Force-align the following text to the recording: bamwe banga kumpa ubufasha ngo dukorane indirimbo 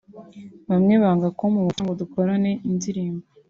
bamwe 0.69 0.93
banga 1.03 1.27
kumpa 1.37 1.57
ubufasha 1.59 1.83
ngo 1.85 1.93
dukorane 2.01 2.51
indirimbo 2.69 3.25